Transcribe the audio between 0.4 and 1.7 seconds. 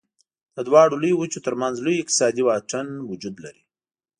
د دواړو لویو وچو تر